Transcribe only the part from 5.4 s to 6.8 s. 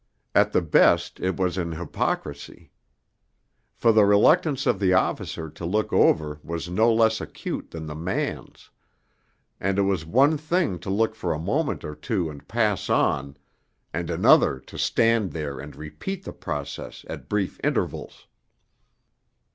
to look over was